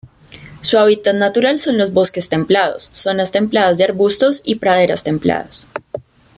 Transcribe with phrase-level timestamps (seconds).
[0.61, 5.67] Su hábitat natural son los bosques templados, zonas templadas de arbustos y praderas templadas.